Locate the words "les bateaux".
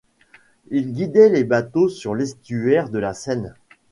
1.29-1.87